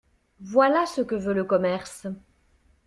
[0.45, 2.07] Voilà ce que veut le commerce!